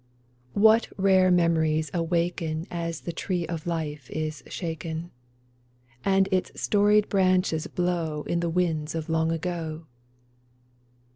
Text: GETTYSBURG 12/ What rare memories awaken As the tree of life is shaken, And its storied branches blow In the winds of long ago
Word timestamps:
GETTYSBURG 0.01 0.55
12/ 0.57 0.61
What 0.63 0.87
rare 0.97 1.29
memories 1.29 1.91
awaken 1.93 2.65
As 2.71 3.01
the 3.01 3.13
tree 3.13 3.45
of 3.45 3.67
life 3.67 4.09
is 4.09 4.41
shaken, 4.47 5.11
And 6.03 6.27
its 6.31 6.59
storied 6.59 7.07
branches 7.07 7.67
blow 7.67 8.23
In 8.23 8.39
the 8.39 8.49
winds 8.49 8.95
of 8.95 9.09
long 9.09 9.31
ago 9.31 9.85